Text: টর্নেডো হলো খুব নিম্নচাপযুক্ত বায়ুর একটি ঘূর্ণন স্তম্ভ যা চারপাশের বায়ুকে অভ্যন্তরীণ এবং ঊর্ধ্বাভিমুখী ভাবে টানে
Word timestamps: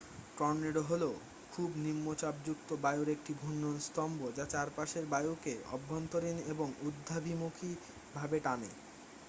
টর্নেডো 0.37 0.81
হলো 0.89 1.09
খুব 1.51 1.69
নিম্নচাপযুক্ত 1.85 2.69
বায়ুর 2.83 3.09
একটি 3.09 3.31
ঘূর্ণন 3.41 3.75
স্তম্ভ 3.81 4.19
যা 4.37 4.45
চারপাশের 4.53 5.05
বায়ুকে 5.07 5.53
অভ্যন্তরীণ 5.75 6.37
এবং 6.51 6.67
ঊর্ধ্বাভিমুখী 6.81 7.71
ভাবে 8.15 8.37
টানে 8.39 8.69